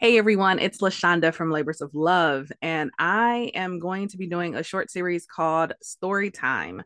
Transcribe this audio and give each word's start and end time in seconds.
Hey 0.00 0.16
everyone, 0.16 0.60
it's 0.60 0.80
La 0.80 0.90
Shanda 0.90 1.34
from 1.34 1.50
Labors 1.50 1.80
of 1.80 1.92
Love, 1.92 2.52
and 2.62 2.92
I 3.00 3.50
am 3.52 3.80
going 3.80 4.06
to 4.10 4.16
be 4.16 4.28
doing 4.28 4.54
a 4.54 4.62
short 4.62 4.92
series 4.92 5.26
called 5.26 5.72
Story 5.82 6.30
Time. 6.30 6.84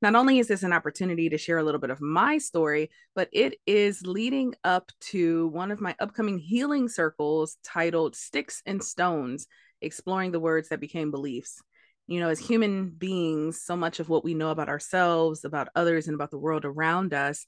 Not 0.00 0.14
only 0.14 0.38
is 0.38 0.48
this 0.48 0.62
an 0.62 0.72
opportunity 0.72 1.28
to 1.28 1.36
share 1.36 1.58
a 1.58 1.62
little 1.62 1.82
bit 1.82 1.90
of 1.90 2.00
my 2.00 2.38
story, 2.38 2.88
but 3.14 3.28
it 3.30 3.56
is 3.66 4.06
leading 4.06 4.54
up 4.64 4.90
to 5.10 5.48
one 5.48 5.70
of 5.70 5.82
my 5.82 5.94
upcoming 6.00 6.38
healing 6.38 6.88
circles 6.88 7.58
titled 7.62 8.14
Stix 8.14 8.62
and 8.64 8.82
Stones 8.82 9.48
Exploring 9.82 10.32
the 10.32 10.40
Words 10.40 10.70
That 10.70 10.80
Became 10.80 11.10
Beliefs. 11.10 11.60
You 12.06 12.20
know, 12.20 12.30
as 12.30 12.38
human 12.38 12.88
beings, 12.88 13.60
so 13.60 13.76
much 13.76 14.00
of 14.00 14.08
what 14.08 14.24
we 14.24 14.32
know 14.32 14.48
about 14.48 14.70
ourselves, 14.70 15.44
about 15.44 15.68
others, 15.76 16.06
and 16.06 16.14
about 16.14 16.30
the 16.30 16.38
world 16.38 16.64
around 16.64 17.12
us 17.12 17.44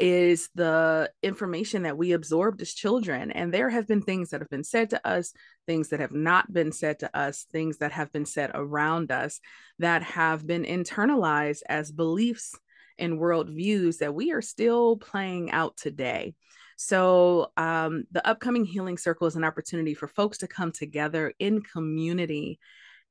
is 0.00 0.48
the 0.54 1.10
information 1.22 1.82
that 1.82 1.98
we 1.98 2.12
absorbed 2.12 2.62
as 2.62 2.72
children. 2.72 3.30
And 3.30 3.52
there 3.52 3.68
have 3.68 3.86
been 3.86 4.02
things 4.02 4.30
that 4.30 4.40
have 4.40 4.50
been 4.50 4.64
said 4.64 4.90
to 4.90 5.06
us, 5.06 5.32
things 5.66 5.90
that 5.90 6.00
have 6.00 6.12
not 6.12 6.52
been 6.52 6.72
said 6.72 7.00
to 7.00 7.16
us, 7.16 7.46
things 7.52 7.78
that 7.78 7.92
have 7.92 8.12
been 8.12 8.26
said 8.26 8.50
around 8.54 9.12
us 9.12 9.40
that 9.78 10.02
have 10.02 10.46
been 10.46 10.64
internalized 10.64 11.62
as 11.68 11.92
beliefs 11.92 12.54
and 12.98 13.18
worldviews 13.18 13.98
that 13.98 14.14
we 14.14 14.32
are 14.32 14.42
still 14.42 14.96
playing 14.96 15.50
out 15.50 15.76
today. 15.76 16.34
So, 16.76 17.52
um, 17.56 18.04
the 18.10 18.26
upcoming 18.26 18.64
Healing 18.64 18.98
Circle 18.98 19.26
is 19.28 19.36
an 19.36 19.44
opportunity 19.44 19.94
for 19.94 20.08
folks 20.08 20.38
to 20.38 20.48
come 20.48 20.72
together 20.72 21.32
in 21.38 21.62
community 21.62 22.58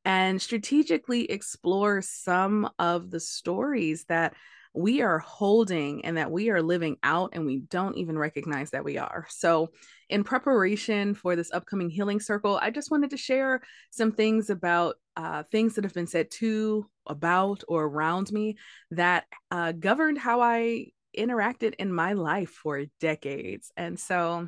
and 0.03 0.41
strategically 0.41 1.29
explore 1.29 2.01
some 2.01 2.69
of 2.79 3.11
the 3.11 3.19
stories 3.19 4.05
that 4.09 4.33
we 4.73 5.01
are 5.01 5.19
holding 5.19 6.05
and 6.05 6.17
that 6.17 6.31
we 6.31 6.49
are 6.49 6.61
living 6.61 6.97
out 7.03 7.31
and 7.33 7.45
we 7.45 7.59
don't 7.59 7.97
even 7.97 8.17
recognize 8.17 8.71
that 8.71 8.85
we 8.85 8.97
are. 8.97 9.25
So, 9.29 9.69
in 10.09 10.23
preparation 10.23 11.13
for 11.13 11.35
this 11.35 11.51
upcoming 11.51 11.89
healing 11.89 12.19
circle, 12.19 12.59
I 12.61 12.69
just 12.69 12.91
wanted 12.91 13.09
to 13.11 13.17
share 13.17 13.61
some 13.91 14.11
things 14.11 14.49
about 14.49 14.95
uh, 15.17 15.43
things 15.51 15.75
that 15.75 15.83
have 15.83 15.93
been 15.93 16.07
said 16.07 16.31
to, 16.31 16.85
about, 17.05 17.63
or 17.67 17.85
around 17.85 18.31
me 18.31 18.57
that 18.91 19.25
uh, 19.51 19.73
governed 19.73 20.17
how 20.17 20.41
I 20.41 20.87
interacted 21.17 21.75
in 21.77 21.93
my 21.93 22.13
life 22.13 22.49
for 22.49 22.85
decades. 22.99 23.71
And 23.75 23.99
so, 23.99 24.47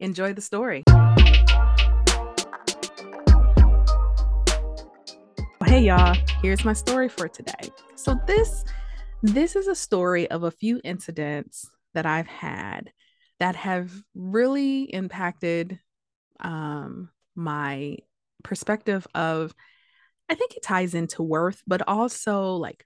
enjoy 0.00 0.34
the 0.34 0.42
story. 0.42 0.82
Hey, 5.64 5.82
y'all, 5.82 6.16
here's 6.42 6.64
my 6.64 6.72
story 6.72 7.08
for 7.08 7.28
today. 7.28 7.70
So, 7.94 8.18
this 8.26 8.64
this 9.22 9.56
is 9.56 9.66
a 9.66 9.74
story 9.74 10.30
of 10.30 10.42
a 10.42 10.50
few 10.50 10.80
incidents 10.82 11.68
that 11.94 12.06
I've 12.06 12.26
had 12.26 12.92
that 13.38 13.56
have 13.56 13.90
really 14.14 14.82
impacted 14.82 15.78
um, 16.40 17.10
my 17.34 17.98
perspective 18.42 19.06
of, 19.14 19.54
I 20.28 20.34
think 20.34 20.54
it 20.54 20.62
ties 20.62 20.94
into 20.94 21.22
worth, 21.22 21.62
but 21.66 21.86
also 21.86 22.54
like 22.54 22.84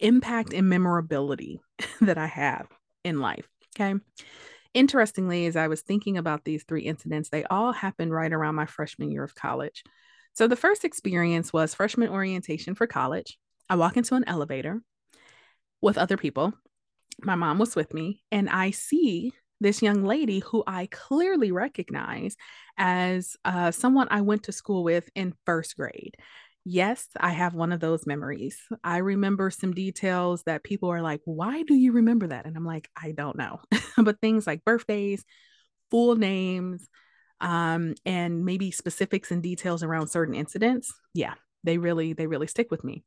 impact 0.00 0.52
and 0.52 0.68
memorability 0.68 1.60
that 2.00 2.18
I 2.18 2.26
have 2.26 2.68
in 3.04 3.20
life. 3.20 3.48
Okay. 3.76 3.94
Interestingly, 4.74 5.46
as 5.46 5.56
I 5.56 5.68
was 5.68 5.82
thinking 5.82 6.16
about 6.16 6.44
these 6.44 6.64
three 6.64 6.82
incidents, 6.82 7.30
they 7.30 7.44
all 7.44 7.72
happened 7.72 8.12
right 8.12 8.32
around 8.32 8.54
my 8.54 8.66
freshman 8.66 9.10
year 9.10 9.24
of 9.24 9.34
college. 9.34 9.82
So 10.34 10.46
the 10.46 10.56
first 10.56 10.84
experience 10.84 11.52
was 11.52 11.74
freshman 11.74 12.10
orientation 12.10 12.74
for 12.74 12.86
college. 12.86 13.38
I 13.70 13.76
walk 13.76 13.96
into 13.96 14.14
an 14.14 14.24
elevator 14.26 14.82
with 15.80 15.98
other 15.98 16.16
people. 16.16 16.52
My 17.22 17.34
mom 17.34 17.58
was 17.58 17.74
with 17.74 17.92
me, 17.94 18.22
and 18.30 18.48
I 18.48 18.70
see 18.70 19.32
this 19.60 19.82
young 19.82 20.04
lady 20.04 20.38
who 20.38 20.62
I 20.66 20.86
clearly 20.90 21.50
recognize 21.50 22.36
as 22.76 23.36
uh, 23.44 23.70
someone 23.70 24.08
I 24.10 24.20
went 24.20 24.44
to 24.44 24.52
school 24.52 24.84
with 24.84 25.08
in 25.14 25.34
first 25.44 25.76
grade. 25.76 26.16
Yes, 26.64 27.08
I 27.18 27.30
have 27.30 27.54
one 27.54 27.72
of 27.72 27.80
those 27.80 28.06
memories. 28.06 28.60
I 28.84 28.98
remember 28.98 29.50
some 29.50 29.72
details 29.72 30.42
that 30.44 30.64
people 30.64 30.90
are 30.90 31.02
like, 31.02 31.22
Why 31.24 31.62
do 31.62 31.74
you 31.74 31.92
remember 31.92 32.28
that? 32.28 32.46
And 32.46 32.56
I'm 32.56 32.66
like, 32.66 32.88
I 32.96 33.12
don't 33.12 33.36
know. 33.36 33.60
but 33.96 34.20
things 34.20 34.46
like 34.46 34.64
birthdays, 34.64 35.24
full 35.90 36.16
names, 36.16 36.88
um, 37.40 37.94
and 38.04 38.44
maybe 38.44 38.70
specifics 38.70 39.30
and 39.30 39.42
details 39.42 39.82
around 39.82 40.08
certain 40.08 40.34
incidents. 40.34 40.92
Yeah, 41.14 41.34
they 41.64 41.78
really, 41.78 42.12
they 42.12 42.26
really 42.26 42.46
stick 42.46 42.70
with 42.70 42.84
me. 42.84 43.04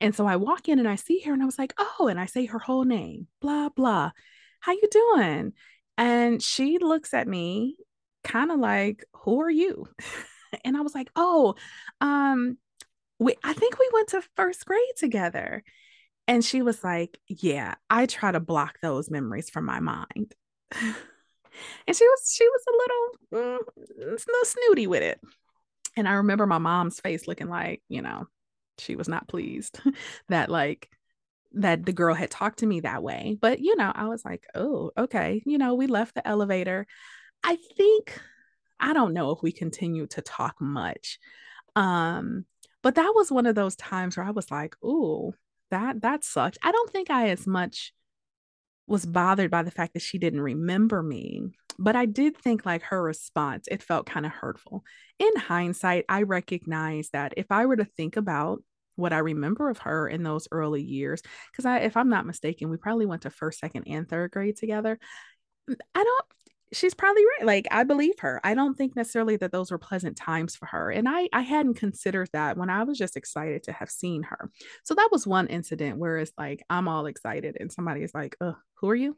And 0.00 0.14
so 0.14 0.26
I 0.26 0.36
walk 0.36 0.68
in 0.68 0.78
and 0.78 0.88
I 0.88 0.96
see 0.96 1.20
her 1.20 1.32
and 1.32 1.42
I 1.42 1.46
was 1.46 1.58
like, 1.58 1.74
oh, 1.78 2.08
and 2.08 2.18
I 2.18 2.26
say 2.26 2.46
her 2.46 2.58
whole 2.58 2.84
name, 2.84 3.26
blah, 3.40 3.68
blah. 3.68 4.10
How 4.60 4.72
you 4.72 4.88
doing? 4.90 5.52
And 5.98 6.42
she 6.42 6.78
looks 6.78 7.14
at 7.14 7.28
me 7.28 7.76
kind 8.24 8.50
of 8.50 8.58
like, 8.58 9.04
who 9.14 9.40
are 9.40 9.50
you? 9.50 9.86
and 10.64 10.76
I 10.76 10.80
was 10.80 10.94
like, 10.94 11.10
oh, 11.16 11.54
um, 12.00 12.58
we 13.18 13.34
I 13.44 13.52
think 13.52 13.78
we 13.78 13.88
went 13.92 14.08
to 14.08 14.22
first 14.36 14.64
grade 14.66 14.96
together. 14.96 15.62
And 16.28 16.44
she 16.44 16.62
was 16.62 16.84
like, 16.84 17.18
yeah, 17.28 17.74
I 17.90 18.06
try 18.06 18.32
to 18.32 18.40
block 18.40 18.78
those 18.80 19.10
memories 19.10 19.50
from 19.50 19.64
my 19.64 19.80
mind. 19.80 20.34
and 20.72 21.96
she 21.96 22.06
was 22.06 22.34
she 22.34 22.48
was 22.48 22.62
a 22.68 23.32
little, 23.32 23.58
mm, 23.58 23.58
a 23.98 24.10
little 24.10 24.44
snooty 24.44 24.86
with 24.86 25.02
it. 25.02 25.20
And 25.96 26.08
I 26.08 26.12
remember 26.14 26.46
my 26.46 26.58
mom's 26.58 27.00
face 27.00 27.26
looking 27.26 27.48
like, 27.48 27.82
you 27.88 28.02
know, 28.02 28.26
she 28.78 28.96
was 28.96 29.08
not 29.08 29.28
pleased 29.28 29.80
that 30.28 30.48
like 30.48 30.88
that 31.54 31.84
the 31.84 31.92
girl 31.92 32.14
had 32.14 32.30
talked 32.30 32.60
to 32.60 32.66
me 32.66 32.80
that 32.80 33.02
way. 33.02 33.36
But 33.40 33.60
you 33.60 33.76
know, 33.76 33.92
I 33.94 34.06
was 34.08 34.24
like, 34.24 34.46
"Oh, 34.54 34.90
okay." 34.96 35.42
You 35.44 35.58
know, 35.58 35.74
we 35.74 35.86
left 35.86 36.14
the 36.14 36.26
elevator. 36.26 36.86
I 37.44 37.56
think 37.76 38.18
I 38.80 38.92
don't 38.92 39.14
know 39.14 39.30
if 39.30 39.42
we 39.42 39.52
continued 39.52 40.10
to 40.10 40.22
talk 40.22 40.56
much. 40.60 41.18
Um, 41.76 42.46
but 42.82 42.96
that 42.96 43.12
was 43.14 43.30
one 43.30 43.46
of 43.46 43.54
those 43.54 43.76
times 43.76 44.16
where 44.16 44.26
I 44.26 44.30
was 44.30 44.50
like, 44.50 44.76
"Ooh, 44.84 45.34
that 45.70 46.02
that 46.02 46.24
sucked." 46.24 46.58
I 46.62 46.72
don't 46.72 46.90
think 46.90 47.10
I 47.10 47.30
as 47.30 47.46
much 47.46 47.92
was 48.92 49.04
bothered 49.04 49.50
by 49.50 49.62
the 49.62 49.70
fact 49.70 49.94
that 49.94 50.02
she 50.02 50.18
didn't 50.18 50.40
remember 50.40 51.02
me 51.02 51.50
but 51.78 51.96
I 51.96 52.06
did 52.06 52.36
think 52.36 52.66
like 52.66 52.82
her 52.82 53.02
response, 53.02 53.66
it 53.70 53.82
felt 53.82 54.06
kind 54.06 54.26
of 54.26 54.32
hurtful. 54.32 54.84
In 55.18 55.34
hindsight, 55.36 56.04
I 56.08 56.22
recognize 56.22 57.10
that 57.12 57.34
if 57.36 57.46
I 57.50 57.66
were 57.66 57.76
to 57.76 57.84
think 57.84 58.16
about 58.16 58.62
what 58.96 59.12
I 59.12 59.18
remember 59.18 59.70
of 59.70 59.78
her 59.78 60.08
in 60.08 60.22
those 60.22 60.48
early 60.52 60.82
years, 60.82 61.22
because 61.50 61.64
I, 61.64 61.78
if 61.78 61.96
I'm 61.96 62.08
not 62.08 62.26
mistaken, 62.26 62.70
we 62.70 62.76
probably 62.76 63.06
went 63.06 63.22
to 63.22 63.30
first, 63.30 63.58
second, 63.58 63.84
and 63.86 64.08
third 64.08 64.30
grade 64.30 64.56
together. 64.56 64.98
I 65.68 66.04
don't, 66.04 66.26
she's 66.72 66.94
probably 66.94 67.22
right. 67.38 67.46
Like 67.46 67.68
I 67.70 67.84
believe 67.84 68.18
her. 68.20 68.40
I 68.42 68.54
don't 68.54 68.74
think 68.74 68.96
necessarily 68.96 69.36
that 69.36 69.52
those 69.52 69.70
were 69.70 69.78
pleasant 69.78 70.16
times 70.16 70.56
for 70.56 70.66
her. 70.66 70.90
And 70.90 71.08
I, 71.08 71.28
I 71.32 71.42
hadn't 71.42 71.74
considered 71.74 72.30
that 72.32 72.56
when 72.56 72.70
I 72.70 72.84
was 72.84 72.98
just 72.98 73.16
excited 73.16 73.64
to 73.64 73.72
have 73.72 73.90
seen 73.90 74.22
her. 74.24 74.50
So 74.84 74.94
that 74.94 75.10
was 75.12 75.26
one 75.26 75.46
incident 75.48 75.98
where 75.98 76.18
it's 76.18 76.32
like, 76.38 76.64
I'm 76.70 76.88
all 76.88 77.06
excited 77.06 77.56
and 77.60 77.70
somebody 77.70 78.02
is 78.02 78.14
like, 78.14 78.36
who 78.40 78.88
are 78.88 78.94
you? 78.94 79.16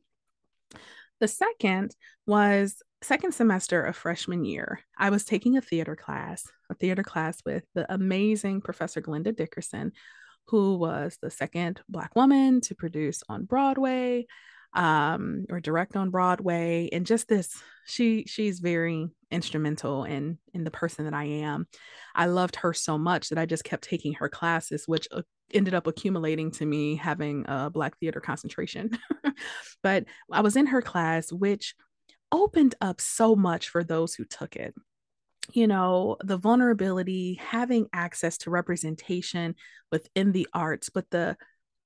The 1.21 1.29
second 1.29 1.95
was 2.27 2.83
second 3.03 3.33
semester 3.33 3.83
of 3.83 3.97
freshman 3.97 4.45
year. 4.45 4.81
I 4.99 5.11
was 5.11 5.25
taking 5.25 5.57
a 5.57 5.63
theater 5.63 5.95
class, 5.95 6.45
a 6.71 6.75
theater 6.75 7.03
class 7.03 7.41
with 7.47 7.65
the 7.75 7.93
amazing 7.93 8.63
Professor 8.63 9.01
Glenda 9.01 9.35
Dickerson, 9.35 9.93
who 10.49 10.77
was 10.77 11.17
the 11.23 11.31
second 11.31 11.81
Black 11.89 12.17
woman 12.17 12.61
to 12.63 12.75
produce 12.75 13.23
on 13.29 13.45
Broadway 13.45 14.27
um, 14.75 15.47
or 15.51 15.61
direct 15.61 15.97
on 15.97 16.11
Broadway. 16.11 16.89
And 16.93 17.07
just 17.07 17.29
this, 17.29 17.51
she 17.87 18.25
she's 18.27 18.61
very 18.61 19.09
instrumental 19.31 20.05
in 20.05 20.39
in 20.53 20.65
the 20.65 20.71
person 20.71 21.05
that 21.05 21.15
I 21.15 21.25
am. 21.25 21.67
I 22.15 22.27
loved 22.27 22.57
her 22.57 22.73
so 22.73 22.99
much 22.99 23.29
that 23.29 23.39
I 23.39 23.47
just 23.47 23.65
kept 23.65 23.85
taking 23.85 24.15
her 24.15 24.29
classes, 24.29 24.85
which 24.87 25.09
uh, 25.13 25.23
ended 25.53 25.75
up 25.75 25.87
accumulating 25.87 26.51
to 26.53 26.67
me 26.67 26.97
having 26.97 27.45
a 27.47 27.71
Black 27.71 27.99
theater 27.99 28.21
concentration. 28.21 28.91
but 29.83 30.05
I 30.31 30.41
was 30.41 30.57
in 30.57 30.67
her 30.67 30.83
class, 30.83 31.31
which 31.33 31.75
opened 32.33 32.75
up 32.81 33.01
so 33.01 33.37
much 33.37 33.69
for 33.69 33.85
those 33.85 34.15
who 34.15 34.25
took 34.25 34.57
it 34.57 34.75
you 35.53 35.67
know, 35.67 36.17
the 36.25 36.37
vulnerability, 36.39 37.35
having 37.35 37.87
access 37.93 38.39
to 38.39 38.51
representation 38.51 39.55
within 39.93 40.33
the 40.33 40.49
arts, 40.55 40.89
but 40.89 41.11
the 41.11 41.37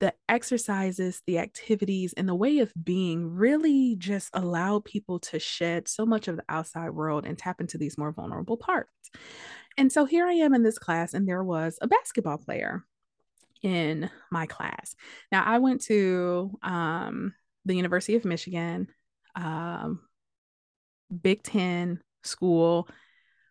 the 0.00 0.14
exercises, 0.28 1.22
the 1.26 1.38
activities, 1.38 2.12
and 2.12 2.28
the 2.28 2.34
way 2.34 2.58
of 2.58 2.72
being 2.82 3.34
really 3.34 3.96
just 3.96 4.30
allow 4.32 4.80
people 4.84 5.18
to 5.18 5.38
shed 5.38 5.88
so 5.88 6.06
much 6.06 6.28
of 6.28 6.36
the 6.36 6.44
outside 6.48 6.90
world 6.90 7.26
and 7.26 7.36
tap 7.36 7.60
into 7.60 7.78
these 7.78 7.98
more 7.98 8.12
vulnerable 8.12 8.56
parts. 8.56 9.10
And 9.76 9.92
so 9.92 10.04
here 10.04 10.26
I 10.26 10.34
am 10.34 10.54
in 10.54 10.62
this 10.62 10.78
class, 10.78 11.14
and 11.14 11.28
there 11.28 11.42
was 11.42 11.78
a 11.80 11.88
basketball 11.88 12.38
player 12.38 12.84
in 13.62 14.10
my 14.30 14.46
class. 14.46 14.94
Now, 15.32 15.44
I 15.44 15.58
went 15.58 15.82
to 15.82 16.56
um, 16.62 17.34
the 17.64 17.74
University 17.74 18.14
of 18.14 18.24
Michigan, 18.24 18.88
um, 19.34 20.00
Big 21.22 21.42
Ten 21.42 22.00
school. 22.22 22.88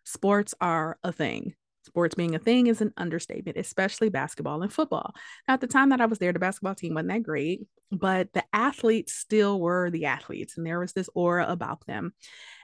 Sports 0.04 0.54
are 0.60 0.98
a 1.04 1.12
thing. 1.12 1.54
Sports 1.88 2.14
being 2.14 2.34
a 2.34 2.38
thing 2.38 2.68
is 2.68 2.80
an 2.80 2.92
understatement, 2.96 3.58
especially 3.58 4.08
basketball 4.08 4.62
and 4.62 4.72
football. 4.72 5.14
Now, 5.46 5.54
at 5.54 5.60
the 5.60 5.66
time 5.66 5.88
that 5.88 6.00
I 6.00 6.06
was 6.06 6.18
there, 6.18 6.32
the 6.32 6.38
basketball 6.38 6.74
team 6.74 6.94
wasn't 6.94 7.08
that 7.08 7.22
great, 7.22 7.66
but 7.90 8.32
the 8.32 8.44
athletes 8.52 9.14
still 9.14 9.60
were 9.60 9.90
the 9.90 10.04
athletes, 10.04 10.56
and 10.56 10.66
there 10.66 10.78
was 10.78 10.92
this 10.92 11.08
aura 11.14 11.46
about 11.48 11.84
them. 11.86 12.12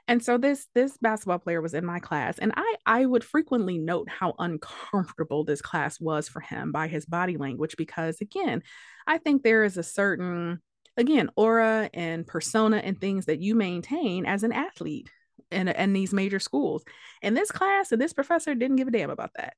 And 0.07 0.23
so 0.23 0.37
this 0.37 0.67
this 0.75 0.97
basketball 0.97 1.39
player 1.39 1.61
was 1.61 1.73
in 1.73 1.85
my 1.85 1.99
class 1.99 2.37
and 2.37 2.53
I 2.55 2.75
I 2.85 3.05
would 3.05 3.23
frequently 3.23 3.79
note 3.79 4.07
how 4.07 4.35
uncomfortable 4.37 5.43
this 5.43 5.61
class 5.61 5.99
was 5.99 6.29
for 6.29 6.41
him 6.41 6.71
by 6.71 6.87
his 6.87 7.05
body 7.05 7.37
language 7.37 7.75
because 7.77 8.21
again, 8.21 8.61
I 9.07 9.17
think 9.17 9.41
there 9.41 9.63
is 9.63 9.77
a 9.77 9.83
certain 9.83 10.61
again 10.95 11.29
aura 11.35 11.89
and 11.93 12.27
persona 12.27 12.77
and 12.77 12.99
things 13.01 13.25
that 13.25 13.41
you 13.41 13.55
maintain 13.55 14.25
as 14.25 14.43
an 14.43 14.51
athlete 14.51 15.09
in, 15.51 15.67
in 15.67 15.93
these 15.93 16.13
major 16.13 16.39
schools. 16.39 16.83
And 17.21 17.35
this 17.35 17.51
class 17.51 17.91
and 17.91 18.01
this 18.01 18.13
professor 18.13 18.55
didn't 18.55 18.77
give 18.77 18.87
a 18.87 18.91
damn 18.91 19.09
about 19.09 19.31
that. 19.35 19.55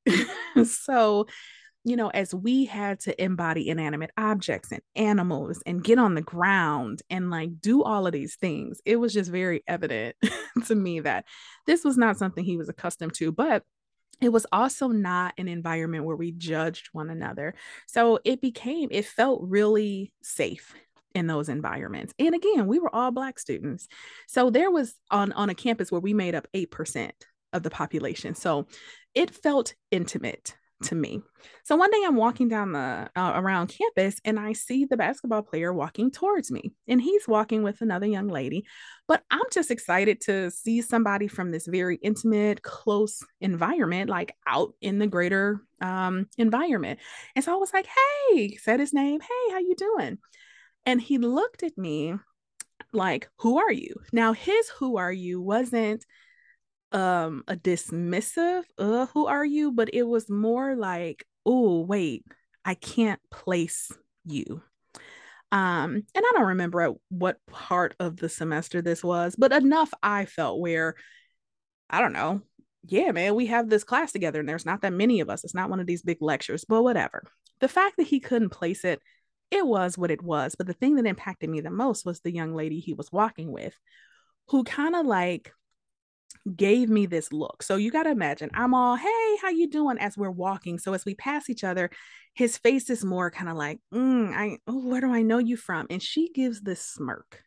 so 0.66 1.26
you 1.84 1.96
know, 1.96 2.08
as 2.08 2.34
we 2.34 2.66
had 2.66 3.00
to 3.00 3.22
embody 3.22 3.68
inanimate 3.68 4.10
objects 4.18 4.72
and 4.72 4.82
animals 4.94 5.62
and 5.64 5.82
get 5.82 5.98
on 5.98 6.14
the 6.14 6.22
ground 6.22 7.00
and 7.08 7.30
like 7.30 7.60
do 7.60 7.82
all 7.82 8.06
of 8.06 8.12
these 8.12 8.36
things, 8.36 8.80
it 8.84 8.96
was 8.96 9.14
just 9.14 9.30
very 9.30 9.62
evident 9.66 10.14
to 10.66 10.74
me 10.74 11.00
that 11.00 11.24
this 11.66 11.84
was 11.84 11.96
not 11.96 12.18
something 12.18 12.44
he 12.44 12.56
was 12.56 12.68
accustomed 12.68 13.14
to. 13.14 13.32
But 13.32 13.62
it 14.20 14.30
was 14.30 14.46
also 14.50 14.88
not 14.88 15.32
an 15.38 15.48
environment 15.48 16.04
where 16.04 16.16
we 16.16 16.32
judged 16.32 16.88
one 16.92 17.08
another. 17.08 17.54
So 17.86 18.18
it 18.24 18.40
became, 18.40 18.88
it 18.90 19.06
felt 19.06 19.40
really 19.42 20.12
safe 20.22 20.74
in 21.14 21.26
those 21.26 21.48
environments. 21.48 22.14
And 22.18 22.34
again, 22.34 22.66
we 22.66 22.78
were 22.78 22.94
all 22.94 23.10
black 23.10 23.38
students. 23.38 23.88
So 24.26 24.50
there 24.50 24.70
was 24.70 24.94
on 25.10 25.32
on 25.32 25.50
a 25.50 25.54
campus 25.54 25.90
where 25.90 26.00
we 26.00 26.14
made 26.14 26.34
up 26.34 26.46
8% 26.54 27.10
of 27.52 27.62
the 27.62 27.70
population. 27.70 28.34
So 28.34 28.66
it 29.14 29.34
felt 29.34 29.74
intimate 29.90 30.54
to 30.84 30.94
me. 30.94 31.20
So 31.64 31.76
one 31.76 31.90
day 31.90 32.02
I'm 32.06 32.16
walking 32.16 32.48
down 32.48 32.72
the 32.72 33.10
uh, 33.16 33.32
around 33.34 33.68
campus 33.68 34.20
and 34.24 34.38
I 34.38 34.52
see 34.52 34.84
the 34.84 34.96
basketball 34.96 35.42
player 35.42 35.72
walking 35.72 36.10
towards 36.10 36.50
me 36.50 36.72
and 36.86 37.02
he's 37.02 37.26
walking 37.26 37.62
with 37.62 37.80
another 37.80 38.06
young 38.06 38.28
lady. 38.28 38.64
But 39.08 39.22
I'm 39.30 39.42
just 39.52 39.70
excited 39.70 40.20
to 40.22 40.50
see 40.50 40.80
somebody 40.82 41.26
from 41.26 41.50
this 41.50 41.66
very 41.66 41.96
intimate, 41.96 42.62
close 42.62 43.20
environment 43.40 44.08
like 44.08 44.34
out 44.46 44.74
in 44.80 44.98
the 44.98 45.06
greater 45.06 45.60
um, 45.80 46.26
environment. 46.38 47.00
And 47.34 47.44
so 47.44 47.52
I 47.52 47.56
was 47.56 47.72
like, 47.72 47.88
"Hey," 48.30 48.56
said 48.56 48.80
his 48.80 48.92
name. 48.92 49.20
"Hey, 49.20 49.52
how 49.52 49.58
you 49.58 49.74
doing?" 49.76 50.18
And 50.86 51.00
he 51.00 51.18
looked 51.18 51.62
at 51.62 51.76
me 51.76 52.14
like, 52.92 53.28
"Who 53.38 53.58
are 53.58 53.72
you?" 53.72 54.00
Now 54.12 54.32
his 54.32 54.68
"Who 54.78 54.96
are 54.96 55.12
you?" 55.12 55.40
wasn't 55.40 56.04
um 56.92 57.44
a 57.48 57.56
dismissive 57.56 58.62
uh 58.78 59.06
who 59.06 59.26
are 59.26 59.44
you 59.44 59.70
but 59.70 59.90
it 59.92 60.04
was 60.04 60.30
more 60.30 60.74
like 60.74 61.26
oh 61.44 61.80
wait 61.80 62.24
i 62.64 62.72
can't 62.74 63.20
place 63.30 63.92
you 64.24 64.62
um 65.52 65.94
and 65.94 66.04
i 66.16 66.32
don't 66.34 66.46
remember 66.46 66.94
what 67.10 67.44
part 67.46 67.94
of 68.00 68.16
the 68.16 68.28
semester 68.28 68.80
this 68.80 69.04
was 69.04 69.36
but 69.36 69.52
enough 69.52 69.92
i 70.02 70.24
felt 70.24 70.60
where 70.60 70.94
i 71.90 72.00
don't 72.00 72.14
know 72.14 72.40
yeah 72.86 73.12
man 73.12 73.34
we 73.34 73.46
have 73.46 73.68
this 73.68 73.84
class 73.84 74.10
together 74.10 74.40
and 74.40 74.48
there's 74.48 74.66
not 74.66 74.80
that 74.80 74.92
many 74.92 75.20
of 75.20 75.28
us 75.28 75.44
it's 75.44 75.54
not 75.54 75.68
one 75.68 75.80
of 75.80 75.86
these 75.86 76.02
big 76.02 76.18
lectures 76.22 76.64
but 76.66 76.82
whatever 76.82 77.22
the 77.60 77.68
fact 77.68 77.98
that 77.98 78.06
he 78.06 78.18
couldn't 78.18 78.48
place 78.48 78.82
it 78.82 79.02
it 79.50 79.66
was 79.66 79.96
what 79.96 80.10
it 80.10 80.22
was 80.22 80.54
but 80.54 80.66
the 80.66 80.72
thing 80.72 80.96
that 80.96 81.06
impacted 81.06 81.48
me 81.48 81.60
the 81.60 81.70
most 81.70 82.04
was 82.04 82.20
the 82.20 82.32
young 82.32 82.54
lady 82.54 82.80
he 82.80 82.94
was 82.94 83.12
walking 83.12 83.52
with 83.52 83.74
who 84.48 84.64
kind 84.64 84.94
of 84.94 85.06
like 85.06 85.52
gave 86.56 86.88
me 86.88 87.06
this 87.06 87.32
look. 87.32 87.62
So 87.62 87.76
you 87.76 87.90
got 87.90 88.04
to 88.04 88.10
imagine 88.10 88.50
I'm 88.54 88.74
all, 88.74 88.96
"Hey, 88.96 89.36
how 89.42 89.48
you 89.48 89.68
doing?" 89.68 89.98
as 89.98 90.16
we're 90.16 90.30
walking. 90.30 90.78
So 90.78 90.92
as 90.94 91.04
we 91.04 91.14
pass 91.14 91.50
each 91.50 91.64
other, 91.64 91.90
his 92.34 92.58
face 92.58 92.90
is 92.90 93.04
more 93.04 93.30
kind 93.30 93.48
of 93.48 93.56
like, 93.56 93.80
mm, 93.92 94.32
"I 94.34 94.58
oh, 94.66 94.86
where 94.86 95.00
do 95.00 95.12
I 95.12 95.22
know 95.22 95.38
you 95.38 95.56
from?" 95.56 95.86
And 95.90 96.02
she 96.02 96.30
gives 96.32 96.60
this 96.60 96.80
smirk. 96.80 97.42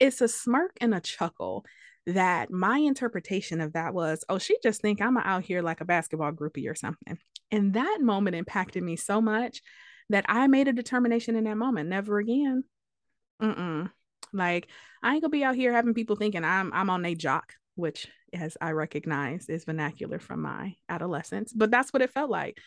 It's 0.00 0.20
a 0.20 0.28
smirk 0.28 0.76
and 0.80 0.94
a 0.94 1.00
chuckle 1.00 1.64
that 2.06 2.50
my 2.50 2.78
interpretation 2.78 3.60
of 3.60 3.72
that 3.74 3.94
was, 3.94 4.24
"Oh, 4.28 4.38
she 4.38 4.56
just 4.62 4.80
think 4.80 5.00
I'm 5.00 5.16
out 5.18 5.44
here 5.44 5.62
like 5.62 5.80
a 5.80 5.84
basketball 5.84 6.32
groupie 6.32 6.70
or 6.70 6.74
something." 6.74 7.18
And 7.50 7.74
that 7.74 7.98
moment 8.00 8.36
impacted 8.36 8.82
me 8.82 8.96
so 8.96 9.20
much 9.20 9.62
that 10.10 10.24
I 10.28 10.46
made 10.46 10.68
a 10.68 10.72
determination 10.72 11.36
in 11.36 11.44
that 11.44 11.56
moment, 11.56 11.88
never 11.88 12.18
again. 12.18 12.64
Mm-mm. 13.42 13.90
Like 14.32 14.68
I 15.02 15.12
ain't 15.12 15.22
gonna 15.22 15.30
be 15.30 15.44
out 15.44 15.56
here 15.56 15.72
having 15.72 15.94
people 15.94 16.16
thinking 16.16 16.44
I'm 16.44 16.72
I'm 16.72 16.90
on 16.90 17.04
a 17.04 17.14
jock 17.14 17.52
which 17.76 18.08
as 18.32 18.56
I 18.60 18.72
recognize 18.72 19.48
is 19.48 19.64
vernacular 19.64 20.18
from 20.18 20.42
my 20.42 20.74
adolescence, 20.88 21.52
but 21.52 21.70
that's 21.70 21.92
what 21.92 22.02
it 22.02 22.10
felt 22.10 22.30
like. 22.30 22.58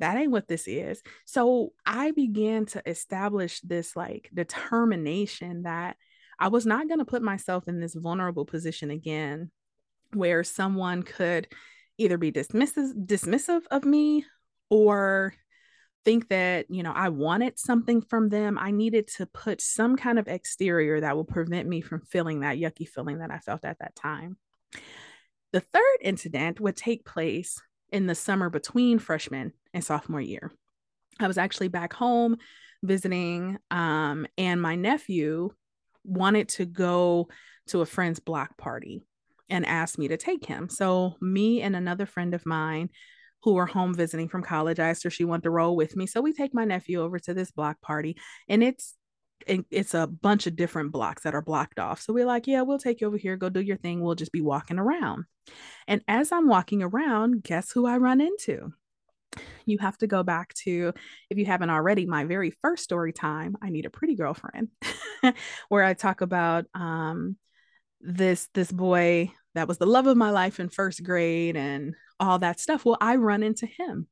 That 0.00 0.16
ain't 0.16 0.32
what 0.32 0.48
this 0.48 0.66
is. 0.66 1.02
So 1.26 1.72
I 1.84 2.12
began 2.12 2.66
to 2.66 2.82
establish 2.88 3.60
this 3.60 3.94
like 3.94 4.30
determination 4.32 5.62
that 5.62 5.96
I 6.38 6.48
was 6.48 6.66
not 6.66 6.88
going 6.88 7.00
to 7.00 7.04
put 7.04 7.22
myself 7.22 7.68
in 7.68 7.80
this 7.80 7.94
vulnerable 7.94 8.44
position 8.44 8.90
again 8.90 9.50
where 10.14 10.44
someone 10.44 11.02
could 11.02 11.48
either 11.98 12.16
be 12.16 12.32
dismissive 12.32 12.92
dismissive 13.06 13.62
of 13.70 13.84
me 13.84 14.24
or 14.70 15.34
think 16.08 16.28
that 16.30 16.64
you 16.70 16.82
know 16.82 16.92
I 16.94 17.10
wanted 17.10 17.58
something 17.58 18.00
from 18.00 18.30
them 18.30 18.56
I 18.58 18.70
needed 18.70 19.08
to 19.18 19.26
put 19.26 19.60
some 19.60 19.94
kind 19.94 20.18
of 20.18 20.26
exterior 20.26 21.02
that 21.02 21.14
will 21.14 21.24
prevent 21.24 21.68
me 21.68 21.82
from 21.82 22.00
feeling 22.00 22.40
that 22.40 22.56
yucky 22.56 22.88
feeling 22.88 23.18
that 23.18 23.30
I 23.30 23.36
felt 23.36 23.62
at 23.62 23.78
that 23.80 23.94
time 23.94 24.38
the 25.52 25.60
third 25.60 25.98
incident 26.00 26.60
would 26.60 26.76
take 26.76 27.04
place 27.04 27.60
in 27.90 28.06
the 28.06 28.14
summer 28.14 28.48
between 28.48 28.98
freshman 28.98 29.52
and 29.74 29.84
sophomore 29.84 30.20
year. 30.20 30.50
I 31.20 31.26
was 31.26 31.36
actually 31.38 31.68
back 31.68 31.92
home 31.92 32.38
visiting, 32.82 33.58
um, 33.70 34.26
and 34.36 34.62
my 34.62 34.76
nephew 34.76 35.50
wanted 36.04 36.48
to 36.48 36.64
go 36.64 37.28
to 37.68 37.80
a 37.80 37.86
friend's 37.86 38.20
block 38.20 38.56
party 38.56 39.02
and 39.50 39.66
asked 39.66 39.98
me 39.98 40.08
to 40.08 40.16
take 40.16 40.44
him. 40.44 40.68
So, 40.68 41.16
me 41.20 41.62
and 41.62 41.74
another 41.74 42.06
friend 42.06 42.34
of 42.34 42.46
mine 42.46 42.90
who 43.42 43.54
were 43.54 43.66
home 43.66 43.94
visiting 43.94 44.28
from 44.28 44.42
college, 44.42 44.80
I 44.80 44.88
asked 44.88 45.04
her 45.04 45.10
she 45.10 45.24
wanted 45.24 45.44
to 45.44 45.50
roll 45.50 45.76
with 45.76 45.96
me. 45.96 46.06
So, 46.06 46.20
we 46.20 46.32
take 46.32 46.54
my 46.54 46.64
nephew 46.64 47.00
over 47.02 47.18
to 47.20 47.34
this 47.34 47.50
block 47.50 47.80
party, 47.80 48.16
and 48.48 48.62
it's 48.62 48.94
it's 49.46 49.94
a 49.94 50.06
bunch 50.06 50.46
of 50.46 50.56
different 50.56 50.92
blocks 50.92 51.22
that 51.22 51.34
are 51.34 51.42
blocked 51.42 51.78
off. 51.78 52.00
So 52.00 52.12
we're 52.12 52.26
like, 52.26 52.46
yeah, 52.46 52.62
we'll 52.62 52.78
take 52.78 53.00
you 53.00 53.06
over 53.06 53.16
here, 53.16 53.36
go 53.36 53.48
do 53.48 53.60
your 53.60 53.76
thing. 53.76 54.00
We'll 54.00 54.14
just 54.14 54.32
be 54.32 54.40
walking 54.40 54.78
around. 54.78 55.24
And 55.86 56.02
as 56.08 56.32
I'm 56.32 56.48
walking 56.48 56.82
around, 56.82 57.42
guess 57.42 57.70
who 57.72 57.86
I 57.86 57.98
run 57.98 58.20
into? 58.20 58.72
You 59.66 59.78
have 59.78 59.96
to 59.98 60.06
go 60.06 60.22
back 60.22 60.54
to, 60.64 60.92
if 61.30 61.38
you 61.38 61.44
haven't 61.44 61.70
already, 61.70 62.06
my 62.06 62.24
very 62.24 62.50
first 62.62 62.84
story 62.84 63.12
time, 63.12 63.56
I 63.62 63.70
Need 63.70 63.86
a 63.86 63.90
Pretty 63.90 64.16
Girlfriend, 64.16 64.68
where 65.68 65.84
I 65.84 65.94
talk 65.94 66.20
about 66.20 66.64
um, 66.74 67.36
this 68.00 68.48
this 68.54 68.72
boy 68.72 69.30
that 69.54 69.68
was 69.68 69.78
the 69.78 69.86
love 69.86 70.06
of 70.06 70.16
my 70.16 70.30
life 70.30 70.60
in 70.60 70.68
first 70.68 71.02
grade 71.02 71.56
and 71.56 71.94
all 72.20 72.38
that 72.40 72.60
stuff. 72.60 72.84
Well, 72.84 72.98
I 73.00 73.16
run 73.16 73.42
into 73.42 73.66
him. 73.66 74.08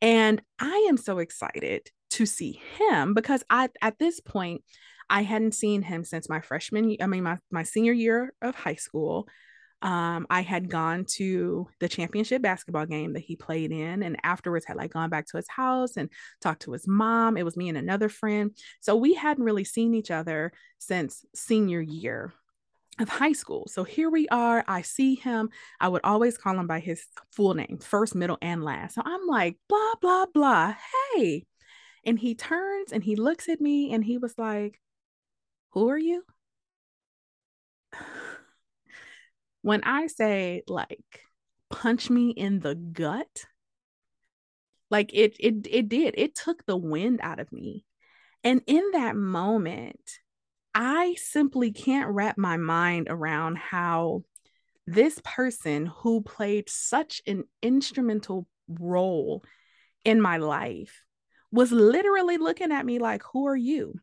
And 0.00 0.42
I 0.58 0.86
am 0.88 0.96
so 0.96 1.18
excited 1.18 1.88
to 2.10 2.26
see 2.26 2.60
him 2.78 3.14
because 3.14 3.42
I 3.50 3.70
at 3.82 3.98
this 3.98 4.20
point 4.20 4.62
I 5.10 5.22
hadn't 5.22 5.52
seen 5.52 5.82
him 5.82 6.04
since 6.04 6.28
my 6.28 6.40
freshman 6.40 6.96
I 7.00 7.06
mean 7.06 7.24
my 7.24 7.38
my 7.50 7.62
senior 7.62 7.92
year 7.92 8.32
of 8.42 8.54
high 8.54 8.74
school. 8.74 9.28
Um, 9.82 10.26
I 10.30 10.40
had 10.40 10.70
gone 10.70 11.04
to 11.16 11.68
the 11.78 11.90
championship 11.90 12.40
basketball 12.40 12.86
game 12.86 13.12
that 13.12 13.20
he 13.20 13.36
played 13.36 13.70
in, 13.70 14.02
and 14.02 14.16
afterwards 14.22 14.64
had 14.64 14.76
like 14.76 14.92
gone 14.92 15.10
back 15.10 15.26
to 15.26 15.36
his 15.36 15.48
house 15.48 15.98
and 15.98 16.08
talked 16.40 16.62
to 16.62 16.72
his 16.72 16.88
mom. 16.88 17.36
It 17.36 17.44
was 17.44 17.56
me 17.56 17.68
and 17.68 17.76
another 17.76 18.08
friend. 18.08 18.56
So 18.80 18.96
we 18.96 19.12
hadn't 19.12 19.44
really 19.44 19.64
seen 19.64 19.94
each 19.94 20.10
other 20.10 20.52
since 20.78 21.24
senior 21.34 21.82
year 21.82 22.32
of 23.00 23.08
high 23.08 23.32
school. 23.32 23.66
So 23.68 23.84
here 23.84 24.10
we 24.10 24.28
are. 24.28 24.64
I 24.68 24.82
see 24.82 25.14
him. 25.16 25.50
I 25.80 25.88
would 25.88 26.02
always 26.04 26.38
call 26.38 26.58
him 26.58 26.66
by 26.66 26.80
his 26.80 27.04
full 27.32 27.54
name, 27.54 27.78
first, 27.80 28.14
middle, 28.14 28.38
and 28.40 28.62
last. 28.62 28.94
So 28.94 29.02
I'm 29.04 29.26
like, 29.26 29.56
blah, 29.68 29.94
blah, 30.00 30.26
blah. 30.32 30.74
Hey, 31.14 31.46
and 32.04 32.18
he 32.18 32.34
turns 32.34 32.92
and 32.92 33.02
he 33.02 33.16
looks 33.16 33.48
at 33.48 33.60
me 33.60 33.92
and 33.92 34.04
he 34.04 34.18
was 34.18 34.34
like, 34.38 34.80
Who 35.70 35.88
are 35.90 35.98
you? 35.98 36.24
when 39.62 39.82
I 39.84 40.06
say 40.08 40.62
like 40.68 41.22
punch 41.70 42.10
me 42.10 42.30
in 42.30 42.60
the 42.60 42.74
gut, 42.74 43.46
like 44.90 45.10
it 45.14 45.36
it 45.40 45.66
it 45.70 45.88
did. 45.88 46.14
It 46.16 46.34
took 46.34 46.64
the 46.66 46.76
wind 46.76 47.20
out 47.22 47.40
of 47.40 47.50
me. 47.52 47.84
And 48.42 48.62
in 48.66 48.90
that 48.92 49.16
moment, 49.16 49.98
I 50.74 51.14
simply 51.18 51.72
can't 51.72 52.10
wrap 52.10 52.36
my 52.36 52.56
mind 52.56 53.06
around 53.08 53.58
how 53.58 54.24
this 54.86 55.20
person 55.24 55.86
who 55.86 56.20
played 56.22 56.68
such 56.68 57.22
an 57.26 57.44
instrumental 57.62 58.46
role 58.68 59.44
in 60.04 60.20
my 60.20 60.36
life 60.38 61.04
was 61.52 61.70
literally 61.72 62.36
looking 62.36 62.72
at 62.72 62.84
me 62.84 62.98
like, 62.98 63.22
Who 63.32 63.46
are 63.46 63.56
you? 63.56 63.94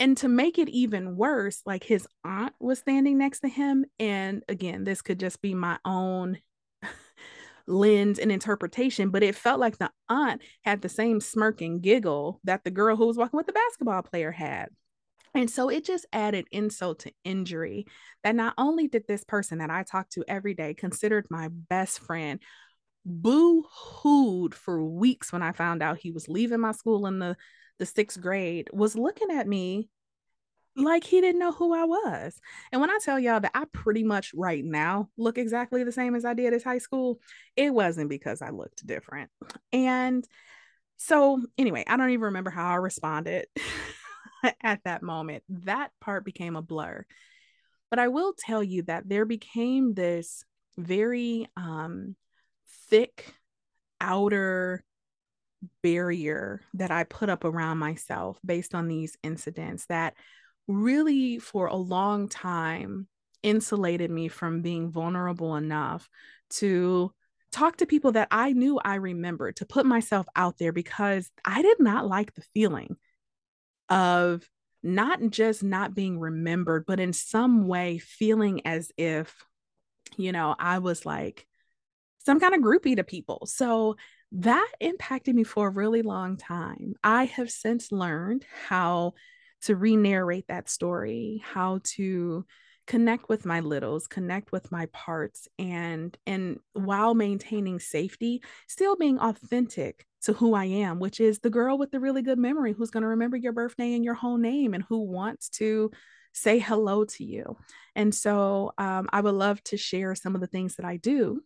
And 0.00 0.16
to 0.18 0.28
make 0.28 0.58
it 0.58 0.68
even 0.68 1.16
worse, 1.16 1.62
like 1.66 1.82
his 1.82 2.06
aunt 2.24 2.54
was 2.60 2.78
standing 2.78 3.18
next 3.18 3.40
to 3.40 3.48
him. 3.48 3.84
And 3.98 4.44
again, 4.48 4.84
this 4.84 5.02
could 5.02 5.18
just 5.18 5.42
be 5.42 5.54
my 5.54 5.78
own 5.84 6.38
lens 7.66 8.20
and 8.20 8.30
interpretation, 8.30 9.10
but 9.10 9.24
it 9.24 9.34
felt 9.34 9.58
like 9.58 9.78
the 9.78 9.90
aunt 10.08 10.42
had 10.62 10.82
the 10.82 10.88
same 10.88 11.20
smirk 11.20 11.62
and 11.62 11.82
giggle 11.82 12.40
that 12.44 12.62
the 12.62 12.70
girl 12.70 12.94
who 12.94 13.06
was 13.06 13.16
walking 13.16 13.38
with 13.38 13.46
the 13.46 13.52
basketball 13.52 14.02
player 14.02 14.30
had. 14.30 14.68
And 15.34 15.50
so 15.50 15.68
it 15.68 15.84
just 15.84 16.06
added 16.12 16.46
insult 16.50 17.00
to 17.00 17.12
injury 17.24 17.86
that 18.24 18.34
not 18.34 18.54
only 18.58 18.88
did 18.88 19.04
this 19.06 19.24
person 19.24 19.58
that 19.58 19.70
I 19.70 19.82
talked 19.82 20.12
to 20.12 20.24
every 20.28 20.54
day, 20.54 20.74
considered 20.74 21.26
my 21.30 21.48
best 21.48 22.00
friend, 22.00 22.40
boo 23.04 23.64
hooed 23.70 24.54
for 24.54 24.82
weeks 24.82 25.32
when 25.32 25.42
I 25.42 25.52
found 25.52 25.82
out 25.82 25.98
he 25.98 26.10
was 26.10 26.28
leaving 26.28 26.60
my 26.60 26.72
school 26.72 27.06
in 27.06 27.18
the, 27.18 27.36
the 27.78 27.86
sixth 27.86 28.20
grade, 28.20 28.68
was 28.72 28.96
looking 28.96 29.30
at 29.30 29.46
me 29.46 29.88
like 30.76 31.04
he 31.04 31.20
didn't 31.20 31.40
know 31.40 31.52
who 31.52 31.74
I 31.74 31.84
was. 31.84 32.40
And 32.72 32.80
when 32.80 32.90
I 32.90 32.98
tell 33.02 33.18
y'all 33.18 33.40
that 33.40 33.50
I 33.54 33.64
pretty 33.72 34.04
much 34.04 34.32
right 34.34 34.64
now 34.64 35.08
look 35.16 35.38
exactly 35.38 35.82
the 35.84 35.92
same 35.92 36.14
as 36.14 36.24
I 36.24 36.34
did 36.34 36.52
at 36.54 36.62
high 36.62 36.78
school, 36.78 37.18
it 37.56 37.72
wasn't 37.74 38.10
because 38.10 38.42
I 38.42 38.50
looked 38.50 38.86
different. 38.86 39.30
And 39.72 40.26
so, 40.96 41.40
anyway, 41.56 41.84
I 41.86 41.96
don't 41.96 42.10
even 42.10 42.26
remember 42.26 42.50
how 42.50 42.70
I 42.70 42.76
responded 42.76 43.46
at 44.62 44.80
that 44.84 45.02
moment. 45.02 45.42
That 45.48 45.90
part 46.00 46.24
became 46.24 46.56
a 46.56 46.62
blur. 46.62 47.04
But 47.90 47.98
I 47.98 48.08
will 48.08 48.34
tell 48.38 48.62
you 48.62 48.82
that 48.82 49.08
there 49.08 49.24
became 49.24 49.94
this 49.94 50.44
very 50.76 51.48
um, 51.56 52.16
thick 52.90 53.32
outer 54.00 54.84
barrier 55.82 56.60
that 56.74 56.90
I 56.90 57.04
put 57.04 57.28
up 57.28 57.44
around 57.44 57.78
myself 57.78 58.38
based 58.44 58.74
on 58.74 58.88
these 58.88 59.16
incidents 59.22 59.86
that 59.86 60.14
really, 60.66 61.38
for 61.38 61.66
a 61.66 61.76
long 61.76 62.28
time, 62.28 63.08
insulated 63.42 64.10
me 64.10 64.28
from 64.28 64.62
being 64.62 64.90
vulnerable 64.90 65.56
enough 65.56 66.08
to 66.50 67.12
talk 67.50 67.78
to 67.78 67.86
people 67.86 68.12
that 68.12 68.28
I 68.30 68.52
knew 68.52 68.78
I 68.84 68.96
remembered, 68.96 69.56
to 69.56 69.66
put 69.66 69.86
myself 69.86 70.26
out 70.36 70.58
there 70.58 70.72
because 70.72 71.30
I 71.44 71.62
did 71.62 71.80
not 71.80 72.06
like 72.06 72.34
the 72.34 72.44
feeling 72.52 72.96
of 73.88 74.48
not 74.82 75.20
just 75.30 75.62
not 75.62 75.94
being 75.94 76.18
remembered, 76.18 76.84
but 76.86 77.00
in 77.00 77.12
some 77.12 77.66
way 77.66 77.98
feeling 77.98 78.66
as 78.66 78.92
if, 78.96 79.44
you 80.16 80.32
know, 80.32 80.54
I 80.58 80.78
was 80.78 81.04
like 81.04 81.46
some 82.18 82.40
kind 82.40 82.54
of 82.54 82.60
groupie 82.60 82.96
to 82.96 83.04
people. 83.04 83.46
So 83.46 83.96
that 84.32 84.70
impacted 84.80 85.34
me 85.34 85.44
for 85.44 85.68
a 85.68 85.72
really 85.72 86.02
long 86.02 86.36
time. 86.36 86.94
I 87.02 87.24
have 87.24 87.50
since 87.50 87.90
learned 87.90 88.44
how 88.68 89.14
to 89.62 89.74
re 89.74 89.96
narrate 89.96 90.46
that 90.48 90.68
story, 90.68 91.42
how 91.44 91.80
to 91.96 92.44
connect 92.88 93.28
with 93.28 93.46
my 93.46 93.60
littles 93.60 94.08
connect 94.08 94.50
with 94.50 94.72
my 94.72 94.86
parts 94.86 95.46
and 95.58 96.18
and 96.26 96.58
while 96.72 97.14
maintaining 97.14 97.78
safety 97.78 98.42
still 98.66 98.96
being 98.96 99.18
authentic 99.20 100.04
to 100.20 100.32
who 100.32 100.54
i 100.54 100.64
am 100.64 100.98
which 100.98 101.20
is 101.20 101.38
the 101.38 101.50
girl 101.50 101.78
with 101.78 101.92
the 101.92 102.00
really 102.00 102.22
good 102.22 102.38
memory 102.38 102.72
who's 102.72 102.90
going 102.90 103.02
to 103.02 103.08
remember 103.08 103.36
your 103.36 103.52
birthday 103.52 103.94
and 103.94 104.04
your 104.04 104.14
whole 104.14 104.38
name 104.38 104.74
and 104.74 104.82
who 104.88 104.98
wants 104.98 105.48
to 105.48 105.90
say 106.32 106.58
hello 106.58 107.04
to 107.04 107.24
you. 107.24 107.56
And 107.94 108.14
so 108.14 108.72
um, 108.78 109.08
i 109.12 109.20
would 109.20 109.34
love 109.34 109.62
to 109.64 109.76
share 109.76 110.14
some 110.14 110.34
of 110.34 110.40
the 110.40 110.46
things 110.46 110.76
that 110.76 110.86
i 110.86 110.96
do 110.96 111.42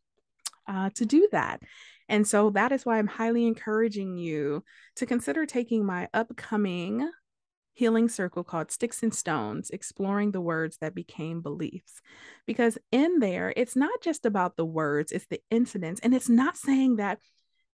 uh, 0.68 0.90
to 0.94 1.04
do 1.04 1.28
that. 1.32 1.60
And 2.08 2.26
so 2.26 2.50
that 2.50 2.72
is 2.72 2.84
why 2.84 2.98
i'm 2.98 3.06
highly 3.06 3.46
encouraging 3.46 4.16
you 4.18 4.64
to 4.96 5.06
consider 5.06 5.46
taking 5.46 5.84
my 5.84 6.08
upcoming 6.14 7.10
healing 7.74 8.08
circle 8.08 8.44
called 8.44 8.68
Stix 8.68 9.02
and 9.02 9.14
Stones, 9.14 9.70
exploring 9.70 10.32
the 10.32 10.40
words 10.40 10.78
that 10.78 10.94
became 10.94 11.40
beliefs. 11.40 12.00
Because 12.46 12.78
in 12.90 13.18
there, 13.18 13.52
it's 13.56 13.76
not 13.76 14.02
just 14.02 14.26
about 14.26 14.56
the 14.56 14.66
words, 14.66 15.12
it's 15.12 15.26
the 15.26 15.40
incidents. 15.50 16.00
And 16.02 16.14
it's 16.14 16.28
not 16.28 16.56
saying 16.56 16.96
that 16.96 17.18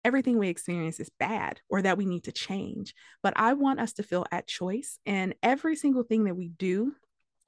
everything 0.04 0.38
we 0.38 0.48
experience 0.48 1.00
is 1.00 1.10
bad 1.18 1.60
or 1.68 1.82
that 1.82 1.96
we 1.96 2.04
need 2.04 2.24
to 2.24 2.32
change, 2.32 2.94
but 3.22 3.32
I 3.36 3.54
want 3.54 3.80
us 3.80 3.94
to 3.94 4.02
feel 4.02 4.26
at 4.30 4.46
choice. 4.46 4.98
And 5.06 5.34
every 5.42 5.76
single 5.76 6.02
thing 6.02 6.24
that 6.24 6.36
we 6.36 6.48
do 6.48 6.92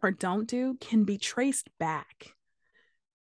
or 0.02 0.10
don't 0.10 0.46
do 0.46 0.76
can 0.80 1.04
be 1.04 1.18
traced 1.18 1.68
back 1.78 2.32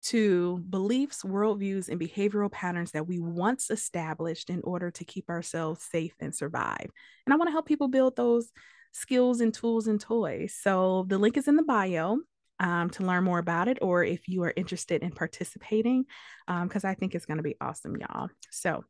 to 0.04 0.58
beliefs, 0.70 1.24
worldviews, 1.24 1.88
and 1.88 2.00
behavioral 2.00 2.52
patterns 2.52 2.92
that 2.92 3.08
we 3.08 3.20
once 3.20 3.72
established 3.72 4.50
in 4.50 4.60
order 4.64 4.92
to 4.92 5.06
keep 5.06 5.30
ourselves 5.30 5.82
safe 5.82 6.14
and 6.20 6.36
survive. 6.36 6.90
And 7.26 7.34
I 7.34 7.38
want 7.38 7.48
to 7.48 7.54
help 7.54 7.66
people 7.66 7.88
build 7.88 8.16
those 8.16 8.52
skills 8.94 9.42
and 9.42 9.54
tools 9.54 9.88
and 9.88 10.00
toys. 10.00 10.58
So 10.62 11.06
the 11.10 11.18
link 11.18 11.36
is 11.36 11.50
in 11.50 11.58
the 11.58 11.64
bio. 11.64 12.20
Um, 12.60 12.90
to 12.92 13.04
learn 13.04 13.24
more 13.26 13.40
about 13.40 13.68
it, 13.68 13.80
or 13.82 14.06
if 14.06 14.30
you 14.30 14.44
are 14.44 14.54
interested 14.56 15.02
in 15.02 15.12
participating, 15.12 16.06
because 16.48 16.84
um, 16.86 16.90
I 16.90 16.94
think 16.94 17.14
it's 17.14 17.26
going 17.26 17.38
to 17.38 17.44
be 17.44 17.58
awesome, 17.60 17.98
y'all. 17.98 18.30
So 18.52 18.86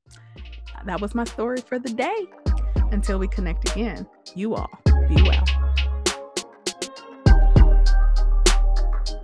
that 0.85 1.01
was 1.01 1.15
my 1.15 1.23
story 1.23 1.61
for 1.61 1.79
the 1.79 1.89
day. 1.89 2.27
Until 2.91 3.17
we 3.17 3.27
connect 3.27 3.71
again, 3.71 4.05
you 4.35 4.53
all 4.53 4.69
be 5.07 5.23
well. 5.23 5.43